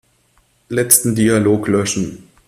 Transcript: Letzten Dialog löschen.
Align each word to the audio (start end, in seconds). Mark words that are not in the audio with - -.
Letzten 0.69 1.13
Dialog 1.13 1.67
löschen. 1.67 2.27